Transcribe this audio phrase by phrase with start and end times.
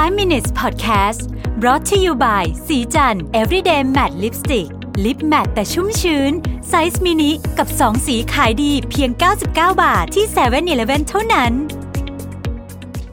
[0.00, 1.20] 5 minutes podcast
[1.60, 4.68] brought to you by ศรีจันทร์ everyday matte lipstick
[5.04, 6.32] lip matte แต่ชุ่มชื้น
[6.68, 9.46] size mini กับ 2 สีขายดีเพียง 99
[9.82, 11.52] บาทที่7 e เ e ่ e อเท่านั้น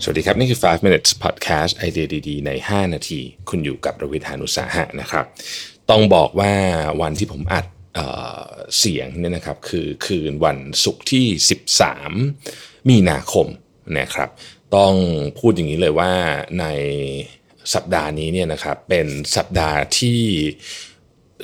[0.04, 3.20] สวัสดีครับ นี่คือ 5 minutes podcast ไอเดียดีๆ ใน 5 นาที
[3.50, 5.26] คุณอยู่กับรวิศ หาญอุตสาหะนะครับ
[5.90, 6.54] ต้องบอกว่า
[7.02, 7.66] วันที่ผมอัด
[7.96, 11.26] เเสียงเนี่ยนะครับคือคืนวันศุกร์ที่
[12.08, 13.48] 13 มีนาคม
[14.00, 14.30] นะครับ
[14.76, 14.94] ต้อง
[15.40, 16.12] พูดอย่างนี้เลยว่า
[16.60, 16.66] ใน
[17.74, 20.20] สัปดาห์นี้เนี่ยนะครับเป็นสัปดาห์ที่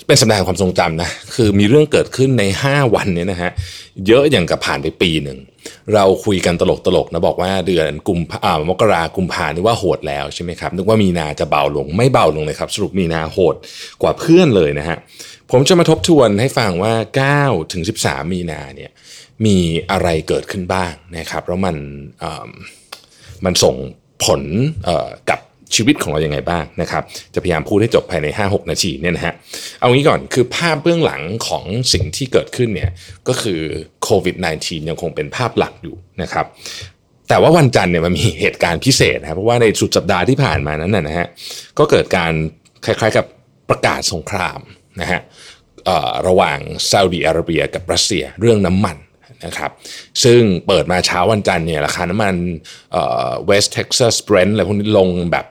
[0.07, 3.51] เป็นสัปดาห์ความทรงจำนะคือมีเรื่องเกิดขึ้นใน 5 วันเนี่ยนะฮะ
[4.07, 5.39] เยอะอย่างกับผ่านไปปีหนึ่ง
[5.93, 6.63] เราคุยกันต
[6.95, 13.55] ลกๆนะบอกว่าเดือนกุมภามกรากุมภานี่ว่าโหดแล้วใช่ไหมครับนึกว่ามีนาจะเบาลงไม่เบาลงเลยครับ สรุปมีนาโหด
[14.01, 14.97] กว่าเพื่อนเลยนะฮะ
[15.51, 16.93] ผมจะมาทบทวนให้ฟังว่า
[17.53, 18.91] 9ถึง13 มีนาเนี่ย
[19.45, 19.57] มี
[19.91, 21.75] อะไรเกิดขึ้นบ้างนะครับแล้วมัน
[23.45, 23.75] มันส่ง
[24.25, 24.41] ผล
[25.29, 25.39] กับ
[25.75, 29.33] ชีวิตของเรายังไงบ้างนะครับ จะพยายามพูดให้จบภายใน 5-6 นาทีเนี่ยนะฮะ
[29.79, 32.91] เอางี้ก่อนคือภาพเบื้องหลังของสิ่งที่เกิดขึ้นเนี่ย
[33.27, 33.61] ก็คือ
[34.03, 36.45] โควิด -19 ยังคงเป็นภาพหลักอยู่นะครับ
[37.29, 41.27] แต่ว่าวันจันทร์เนี่ยมันมีเหตุการณ์พิเศษนะครับเพราะว่าในสุดสัปดาห์ที่ผ่านมานั้นนะฮะ
[41.79, 42.33] ก็เกิดการ
[42.85, 43.25] คล้ายๆกับ
[43.69, 44.59] ประกาศสงคราม
[45.01, 45.21] นะฮะ
[46.27, 48.97] ระหว่างซาอุดีอาระเบียกับรัสเซียเรื่องน้ำมัน
[49.45, 49.71] นะครับ
[50.23, 52.35] ซึ่งเปิดมาเช้าวันจันทร์เนี่ยราคาน้ำมัน
[53.45, 55.45] เวสต์เท็กซัสเบรนท์อะไรพวกนี้ลงแบบ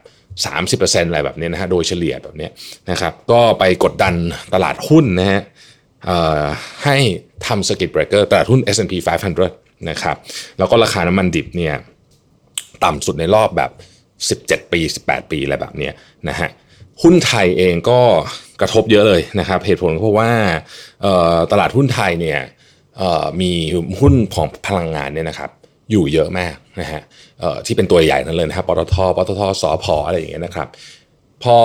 [0.76, 2.48] 30%อะไรแบบนี้นะฮะโดยเฉลี่ยแบบนี้
[2.90, 4.14] นะครับก็ไปกดดัน
[4.54, 5.40] ตลาดหุ้นนะฮะ
[6.84, 6.96] ให้
[7.46, 8.94] ทำ circuit breaker ตลาดหุ้น S&P
[9.42, 10.16] 500 นะครับ
[10.58, 11.74] แล้วก็ราคาน้ำมันดิบเนี่ย
[12.84, 13.70] ต่ำสุดในรอบแบบ
[14.58, 15.90] 17 ปี 18 ปีอะไรแบบนี้
[16.28, 16.48] นะฮะ
[17.02, 18.00] หุ้นไทยเองก็
[18.60, 20.30] กระทบเยอะเลยนะครับเหตุผลเพราะว่า
[21.52, 22.40] ตลาดหุ้นไทยเนี่ย
[23.40, 23.52] มี
[24.00, 25.50] หุ้นของพลังงานเนี่ยนะครับ
[25.90, 27.00] อยู่เยอะมากนะฮะ
[27.66, 30.68] ที่เป็นตัวใหญ่นั่นเลยนะครับปตทปตทสอพออะไรอย่างเงี้ยนะครับ
[31.42, 31.56] พอ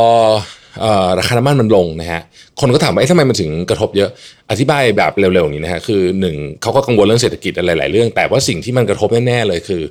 [1.20, 2.22] ราคาน้ำมันมันลงนะฮะ
[2.60, 4.10] คนก็ถามว่าทำไมมันถึงกระทบเยอะ
[4.52, 9.82] อธิบายแบบเร็วๆอย่างนี้นะฮะคือหนึ่งเขาก็กังวลเรื่องเศรษฐกิจอะไรหลายเรื่อง แต่ว่าสิ่งที่มันกระทบแน่ๆเลยคือ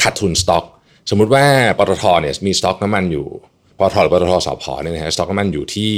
[0.00, 0.64] ขาดทุนสต็อก
[1.10, 1.44] สมมุติว่า
[1.78, 3.26] ปตทเนี่ยมีสต็อกน้ำมันอยู่
[3.78, 5.92] ปตทหรือปตทสอพอเนี่ยนะฮะสต็อกน้ำมันอยู่ที่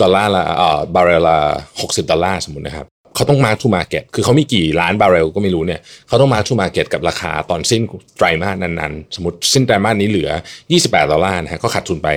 [0.00, 1.38] ดอลลาร์ละเอ่อบาร์เรลละ
[1.80, 7.82] หกสิบดอลลาร์สมมตินะครับเขาต้อง mark to market คือเขามีกี่ล้านบาร์เรลก็ไม่รู้เนี่ยเขาต้อง mark to market กับราคาตอนสิ้น
[8.16, 10.30] ไตรมาสนั้นๆ สมมติสิ้นไตรมาสนี้เหลือ
[10.70, 12.08] 28 ดอลลาร์นะฮะก็ขาดทุนไป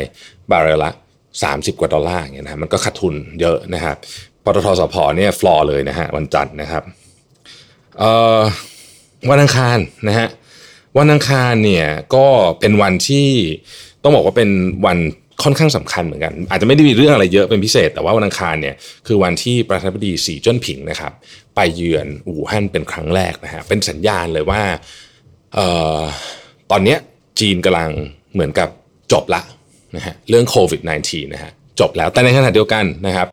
[0.51, 0.91] บาร์เรลละ
[1.35, 3.95] 30 กว่าดอลลาร์อย่างเงี้ยนะมันก็ขาดทุนเยอะนะครับ
[4.43, 6.83] ปตทสพเนี่ยฟลอร์เลยนะฮะวันจันทร์นะครับ
[7.99, 8.41] เอ่อ
[9.29, 10.27] วันอังคารนะฮะ
[10.97, 11.85] วันอังคารเนี่ย
[12.15, 12.25] ก็
[12.59, 13.29] เป็นวันที่
[14.03, 14.49] ต้องบอกว่าเป็น
[14.85, 14.97] วัน
[15.43, 18.75] ค่อนข้างสำคัญเหมือนกัน อาจจะไม่ได้มีเรื่องอะไรเยอะเป็นพิเศษ แต่ว่าวันอังคารเนี่ย
[19.07, 21.11] คือวันที่ประธานาธิบดีสีจิ้นผิงนะครับ
[21.55, 24.61] ไปเยือนอู่ฮั่นเป็นครั้งแรกนะฮะเป็นสัญญาณเลยว่า
[25.57, 25.59] อ
[25.99, 26.01] อ
[26.71, 26.95] ตอนนี้
[27.39, 27.89] จีนกำลัง
[28.33, 28.69] เหมือนกับ
[29.13, 29.41] จบละ
[29.95, 33.27] นะฮะเรื่องโควิด -19 นะฮะจบแล้วแต่ในขณะเดียวกันนะครับ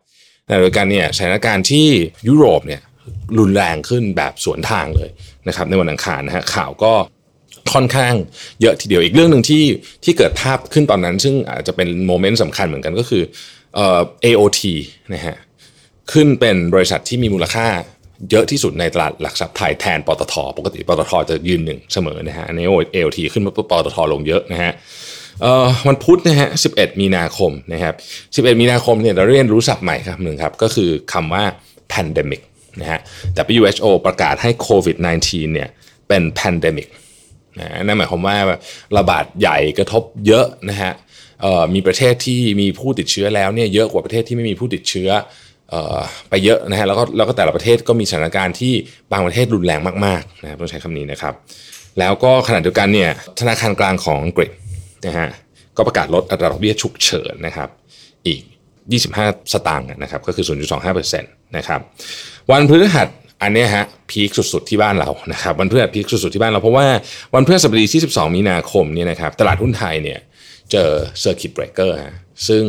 [0.45, 1.87] ในขณะเดียวกันเนี่ยสถานการณ์ที่
[2.29, 2.83] ยุโรปเนี่ย
[3.39, 5.11] รุนแรงขึ้นแบบสวนทางเลย
[5.49, 6.93] นะครับในวันอังคารนะฮะข่าวก็
[7.73, 8.15] ค่อนข้าง
[8.61, 9.65] เยอะทีเดียวอีกเรื่องหนึ่งที่
[10.05, 13.23] ที่เกิดภาพขึ้นตอนนั้น ซึ่งอาจจะเป็นโมเมนต์สำคัญเหมือนกันก็คือ
[13.75, 14.61] เอ่อ AOT
[15.15, 15.37] นะฮะ
[16.13, 17.67] ขึ้นเป็นบริษัทที่มีมูลค่า
[18.31, 22.65] เยอะที่สุดในตลาดหลักทรัพย์ไทยแทนปตทปกติปตทจะยืนหนึ่งเสมอนะฮะอันนี้
[22.95, 24.73] AOT ขึ้นมาปตทลงเยอะนะฮะ
[25.89, 27.95] วันพุธนะฮะ 11 มีนาคมนะครับ
[28.47, 31.45] 11 มีนาคมเนี่ยเราเรียนรู้ศัพท์ใหม่ครับหนึ่งครับ ก็คือคำว่า
[31.93, 32.43] pandemic
[32.81, 33.01] นะฮะ
[33.63, 35.69] WHO ประกาศให้โควิด -19 เนี่ย
[36.09, 36.89] เป็น pandemic
[37.59, 38.37] นะนั่นหมายความว่า
[38.99, 40.93] ระบาดใหญ่กระทบเยอะนะฮะ
[41.75, 45.11] มีประเทศที่มีผู้ติดเชื้อแล้วเนี่ยเยอะกว่าประเทศที่ไม่มีผู้ติดเชื้อ
[46.31, 48.73] ไปเยอะนะฮะแล้วก็แล้วก็แต่ละประเทศก็มีสถานการณ์ที่
[49.13, 51.35] บางประเทศรุนแรงมากๆนะครับต้องใช้คำนี้นะครับ
[51.99, 54.51] แล้วก็ขณะเดียวกันเนี่ยธนาคารกลางของอังกฤษ
[55.07, 55.29] นะฮะ
[55.77, 57.69] ก็ประกาศลดอัตราดอกเบี้ยฉุกเฉินนะครับ
[58.27, 58.41] อีก
[58.97, 60.45] 25 สตางค์นะครับก็คือ
[60.97, 61.21] 0.25%
[61.57, 61.81] นะครับ
[62.51, 63.09] วันพฤหัส
[63.43, 66.87] อันนี้ฮะ peak สุดๆที่บ้านเรานะครับวันพฤหัส peak สุดๆที่บ้านเราเพราะว่า
[67.35, 70.21] วันพฤหัสบดีที่ 12 มีนาคมเนี่ยนะครับตลาดหุ้นไทยเนี่ย
[70.73, 70.91] เจอ
[71.21, 72.15] circuit breaker ฮะ
[72.49, 72.65] ซึ่ง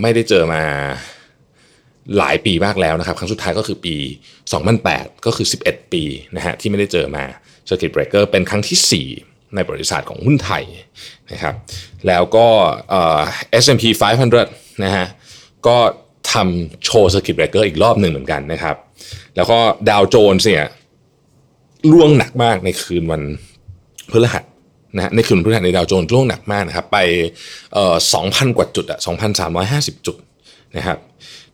[0.00, 0.62] ไม่ได้เจอมา
[2.18, 3.96] หลายปีมากแล้วนะครับ ครั้งสุดท้ายก็คือปี
[4.60, 6.02] 2008 ก็คือ 11 ปี
[6.36, 7.24] นะฮะที่ไม่ได้เจอมา
[7.66, 10.64] circuit breaker เป็นครั้งที่ 4 ในประวัติศาสตร์ของหุ้นไทย
[11.32, 11.54] นะครับ
[12.06, 12.46] แล้วก็
[13.62, 13.84] S&P
[14.34, 15.06] 500 นะฮะ
[15.66, 15.76] ก็
[16.32, 18.76] ทำโชว์ circuit breaker อีกรอบหนึ่งเหมือนกันนะครับ
[19.36, 19.58] แล้วก็
[19.90, 20.64] ดาวโจนส์เนี่ย
[21.92, 23.22] ร่วงหนักมากในคืนวัน
[24.10, 24.44] พฤหัส
[24.96, 26.98] นะในคืนพฤหัสในดาวโจนส์ร่วงหนักมากนะครับ ไป
[27.74, 30.16] เอ่อสองพันกว่าจุดอะสองพันสามร้อยห้าสิบจุด
[30.76, 30.98] นะครับ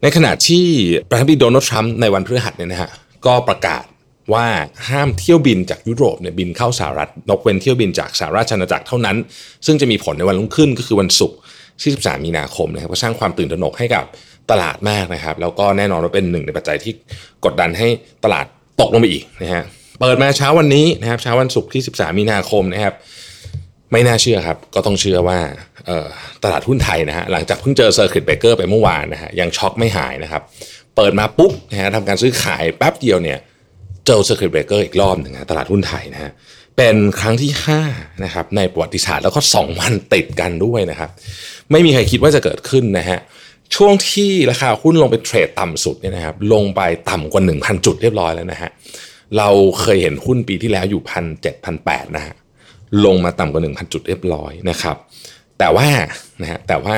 [0.02, 0.64] ในขณะที่
[1.08, 2.90] ประธานาธิบดีโดนัลด์ทรัมป์ในวันพฤหัสเนี่ยนะฮะ
[3.26, 3.84] ก็ประกาศ
[4.32, 4.46] ว่า
[4.88, 9.16] ห้ามเที่ยวบินจากยุโรปเนี่ยบินเข้าสหรัฐนกเว้นเที่ยวบินจากสหราชอาณาจักรเท่านั้น
[9.66, 11.38] ซึ่งจะมีผลในวันรุ่งขึ้นก็คือวันศุกร์
[11.82, 14.04] ที่ 13 มีนาคมนะครับก็สร้างความตื่นตระหนกให้กับ
[14.52, 16.92] ตลาดมากนะครับ แล้วก็แน่นอนว่าเป็นหนึ่งในปัจจัยที่
[17.44, 17.88] กดดันให้
[18.24, 18.46] ตลาด
[18.80, 19.64] ตกลงไปอีกนะฮะ
[20.00, 22.94] เปิดมาเช้าวันนี้นะครับเช้าวันศุกร์ที่ 13 มีนาคมนะครับ
[23.92, 25.38] ไม่น่าเชื่อครับ ก็ต้องเชื่อว่า
[26.44, 30.42] ตลาดหุ้นไทยนะฮะหลังจากเพิ่งเจอ circuit breaker ไปเมื่อวานนะฮะยังช็อกไม่หายนะครับ
[30.96, 33.38] เปิดมาปุ๊บนะฮะทำการซื้อขายแป๊บเดียวเนี่ย
[34.06, 36.30] เจอ circuit breaker อีกรอบหนึ่งนะตลาดหุ้นไทยนะฮะ
[36.76, 37.50] เป็นครั้งที่
[37.86, 41.10] 5นะครับในประวัติศาสตร์แล้วก็ 2 วันติดกันด้วยนะครับ
[41.70, 43.18] ไม่มีใครคิดว่าจะเกิดขึ้นนะฮะ
[43.74, 46.80] ช่วงที่ราคาหุ้นลงไป trade ต่ำสุดเนี่ยนะครับลงไป
[47.10, 48.70] ต่ำกว่า 1,000 จุดเรียบร้อยแล้วนะฮะ
[49.38, 49.48] เรา
[49.80, 52.34] เคยเห็นหุ้นปีที่แล้วอยู่พันเจ็ดพันแปดนะฮะ
[53.04, 54.96] ลงมาต่ำกว่า 1,000 จุดเรียบร้อยนะครับ
[55.58, 55.88] แต่ว่า
[56.42, 56.96] นะฮะแต่ว่า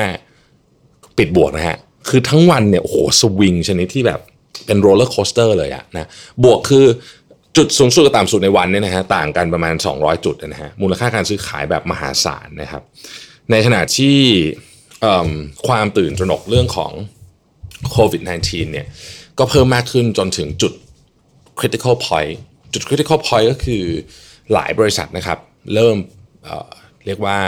[1.17, 1.77] ปิดบวกนะฮะ
[2.09, 4.19] คือทั้งวันเนี่ยโอ้โหสวิงชนิดที่แบบ
[4.65, 6.07] เป็น roller coaster เลยอะนะ
[6.43, 6.85] บวกคือ
[7.57, 12.83] จุดสูงสุดกับต่ำสุดในวันเนี่ยนะฮะต่างกันประมาณ 200 จุดนะฮะมูลค่าการซื้อขายแบบมหาศาลนะครับ
[13.51, 14.17] ในขณะที่
[15.67, 16.91] ความตื่นตระหนกเรื่องของ
[17.91, 18.87] โควิด -19 เนี่ย
[19.39, 20.73] ก็เพิ่มมากขึ้นจนถึงจุด
[21.59, 22.33] critical point
[22.73, 23.83] จุด critical point ก็คือ
[24.53, 25.39] หลายบริษัทนะครับ
[25.73, 25.97] เริ่ม
[26.43, 27.39] เเรียกว่า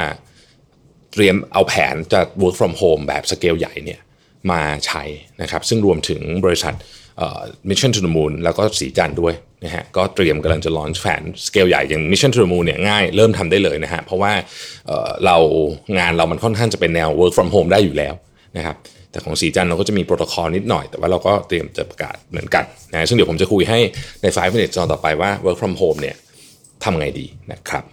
[1.13, 3.99] เตรียมเอาแผนจะ work from home แบบสเกลใหญ่เนี่ย
[4.51, 5.03] มาใช้
[5.41, 6.73] นะครับ ซึ่งรวมถึงบริษัท
[7.69, 9.33] Mission to the Moon แล้วก็สีจันด้วย
[9.63, 14.33] นะฮะก็เตรียมกำลังจะ launch แผนสเกลใหญ่อย่าง Mission to the Moon เนี่ยง่ายเริ่มทำได้เลยนะฮะเพราะว่า
[14.88, 15.38] เเรา
[15.97, 18.13] งานเรามันค่อนข้างจะเป็นแนว work from home ได้อยู่แล้ว
[18.57, 18.75] นะครับ
[19.12, 23.79] แต่ของสีจันเราก็จะมีโปรโตคอลนิดหน่อย แต่ว่าเราก็เตรียมจะประกาศเหมือนกันนะซึ่งเดี๋ยวผมจะคุยให้
[24.21, 26.15] ใน5 minutes ตอนต่อไปว่า work from home เนี่ย
[26.83, 27.83] ทำไงดีนะครับ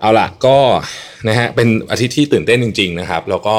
[0.00, 0.58] เอาล่ะก็
[1.28, 3.56] นะฮะเป็นอาทิตย์ที่ตื่นเต้นจริง ๆ นะครับ แล้วก็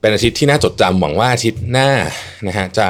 [0.00, 1.90] เป็นอาทิตย์ที่น่าจดจำหวังว่าอาทิตย์หน้า
[2.48, 2.88] นะฮะจะ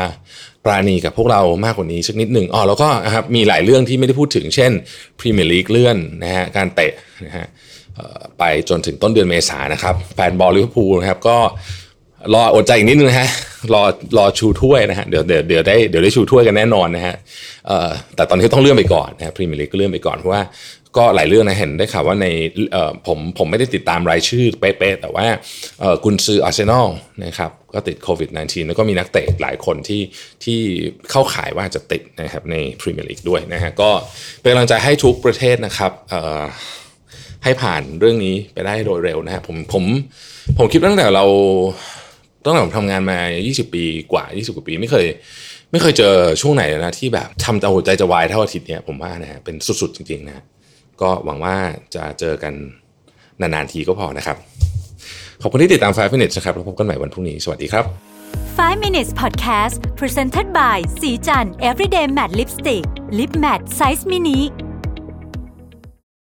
[0.69, 4.73] ปราณีกับพวกเรามากกว่านี้สักนิดหนึ่งอ๋อแล้วก็นะครับมีหลายเรื่องที่ไม่ได้พูดถึงเช่น
[5.19, 6.93] พรีเมียร์ลีกเลื่อนนะฮะการเตะ
[7.27, 7.47] นะฮะ
[8.39, 11.39] ไปจนถึงต้นเดือนเมษายนนะครับแฟนบอลลิเวอร์พูลนะครับก็
[12.35, 13.29] รออดใจอีกนิดนึงนะฮะ
[13.75, 13.83] รอ
[14.19, 17.15] รอชูถ้วยนะฮะเดี๋ยวเดี๋ยวเดี๋ยวได้เดี๋ยวได้ชูถ้วยกันแน่นอนนะฮะ
[18.17, 20.43] แต่ตอนนี้ต้องเลื่อนไปก่อนนะพรีเมียร์ลีกก็เลื่อนไปก่อนเพราะว่า
[20.99, 22.27] ก็หลายเรื่องนะเห็นได้ข่าวว่าใน
[23.07, 25.27] ผมผมไม่ได้ติดตามรายชื่อเป๊ะๆแต่ว่า
[26.05, 26.87] กุนซืออาร์เซนอล
[27.25, 30.03] นะครับก็ติดโควิด -19 แล้วก็มีนักเตะหลายคนที่
[30.45, 30.59] ที่
[31.11, 33.91] เข้าข่ายว่าจะติดนะครับในพรีเมียร์ลีกด้วยนะฮะก็
[34.43, 35.93] เป็นกำลังใจให้ทุกประเทศนะครับ
[37.45, 39.85] ให้ผ่านเรื่องนี้ไปได้โดยเร็วนะฮะผมผม
[40.59, 41.25] ผมคิดตั้งแต่เรา
[42.45, 45.07] ตั้งแต่ผมทำงานมา 20 ปีกว่า 20 กว่าปีไม่เคย
[45.71, 50.45] ไม่เคยเจอช่วงไหนนะที่แบบทำจหัวใจจะวายเท่าอาทิตย์นี้ผมว่านะฮะเป็นสุดๆจริงๆนะ
[51.03, 51.57] ก็หวังว่า
[51.95, 52.55] จะเจอกัน
[53.41, 54.37] นานๆทีก็พอนะครับ
[55.43, 57.85] ขอบคุณที่ติดตาม 5 minutes นะครับ แล้วพบกันใหม่วันพรุ่งนี้ สวัสดีครับ
[58.59, 62.85] 5 minutes podcast presented by สีจัน everyday matte lipstick
[63.19, 64.68] lip matte size mini